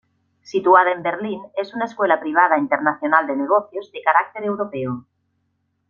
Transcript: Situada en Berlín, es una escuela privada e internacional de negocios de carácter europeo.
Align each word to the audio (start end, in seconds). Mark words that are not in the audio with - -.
Situada 0.41 0.93
en 0.93 1.03
Berlín, 1.03 1.43
es 1.55 1.75
una 1.75 1.85
escuela 1.85 2.19
privada 2.19 2.55
e 2.55 2.59
internacional 2.59 3.27
de 3.27 3.35
negocios 3.35 3.91
de 3.91 4.01
carácter 4.01 4.43
europeo. 4.45 5.05